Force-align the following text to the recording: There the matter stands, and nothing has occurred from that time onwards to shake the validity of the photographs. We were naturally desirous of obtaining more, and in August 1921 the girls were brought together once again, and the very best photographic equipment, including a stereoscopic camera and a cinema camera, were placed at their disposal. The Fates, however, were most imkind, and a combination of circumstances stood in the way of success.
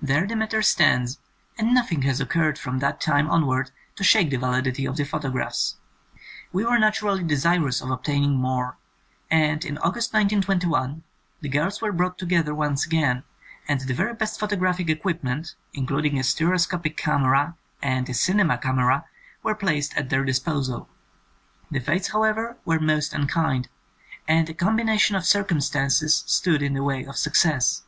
There 0.00 0.28
the 0.28 0.36
matter 0.36 0.62
stands, 0.62 1.18
and 1.58 1.74
nothing 1.74 2.02
has 2.02 2.20
occurred 2.20 2.56
from 2.56 2.78
that 2.78 3.00
time 3.00 3.28
onwards 3.28 3.72
to 3.96 4.04
shake 4.04 4.30
the 4.30 4.36
validity 4.36 4.86
of 4.86 4.96
the 4.96 5.02
photographs. 5.02 5.74
We 6.52 6.64
were 6.64 6.78
naturally 6.78 7.24
desirous 7.24 7.80
of 7.80 7.90
obtaining 7.90 8.36
more, 8.36 8.76
and 9.28 9.64
in 9.64 9.76
August 9.78 10.12
1921 10.12 11.02
the 11.40 11.48
girls 11.48 11.82
were 11.82 11.90
brought 11.90 12.16
together 12.16 12.54
once 12.54 12.86
again, 12.86 13.24
and 13.66 13.80
the 13.80 13.92
very 13.92 14.14
best 14.14 14.38
photographic 14.38 14.88
equipment, 14.88 15.56
including 15.74 16.16
a 16.16 16.22
stereoscopic 16.22 16.96
camera 16.96 17.56
and 17.82 18.08
a 18.08 18.14
cinema 18.14 18.58
camera, 18.58 19.06
were 19.42 19.56
placed 19.56 19.96
at 19.96 20.10
their 20.10 20.24
disposal. 20.24 20.88
The 21.72 21.80
Fates, 21.80 22.12
however, 22.12 22.56
were 22.64 22.78
most 22.78 23.12
imkind, 23.12 23.66
and 24.28 24.48
a 24.48 24.54
combination 24.54 25.16
of 25.16 25.26
circumstances 25.26 26.22
stood 26.28 26.62
in 26.62 26.74
the 26.74 26.84
way 26.84 27.02
of 27.02 27.16
success. 27.16 27.82